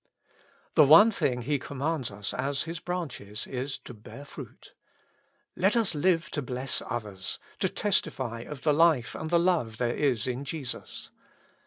[0.73, 4.73] The one thing He commands us as His branches is to bear fruit.
[5.55, 9.93] Let us live to bless others, to testify of the life and the love there
[9.95, 11.11] is in Jesus.